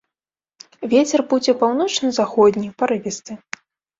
Вецер 0.93 1.23
будзе 1.33 1.51
паўночна-заходні, 1.61 2.65
парывісты. 2.83 3.37